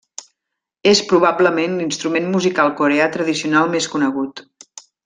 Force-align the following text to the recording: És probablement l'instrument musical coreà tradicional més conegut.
És 0.91 1.01
probablement 1.11 1.77
l'instrument 1.81 2.33
musical 2.37 2.75
coreà 2.83 3.13
tradicional 3.19 3.75
més 3.77 3.93
conegut. 3.97 4.49